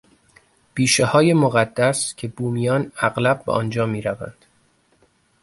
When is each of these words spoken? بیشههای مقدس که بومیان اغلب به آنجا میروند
بیشههای 0.73 1.33
مقدس 1.33 2.15
که 2.15 2.27
بومیان 2.27 2.91
اغلب 2.97 3.43
به 3.45 3.51
آنجا 3.51 3.85
میروند 3.85 4.45